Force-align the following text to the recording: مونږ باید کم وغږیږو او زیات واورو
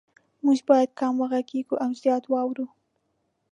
مونږ 0.43 0.59
باید 0.69 0.89
کم 0.99 1.13
وغږیږو 1.21 1.75
او 1.83 1.89
زیات 2.01 2.23
واورو 2.27 2.65